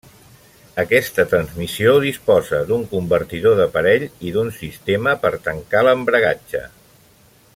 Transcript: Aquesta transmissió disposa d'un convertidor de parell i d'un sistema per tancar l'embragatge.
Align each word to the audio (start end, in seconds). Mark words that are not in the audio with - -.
Aquesta 0.83 1.25
transmissió 1.33 1.91
disposa 2.05 2.61
d'un 2.71 2.87
convertidor 2.95 3.61
de 3.61 3.69
parell 3.77 4.07
i 4.31 4.35
d'un 4.39 4.51
sistema 4.57 5.17
per 5.27 5.33
tancar 5.49 5.85
l'embragatge. 5.89 6.65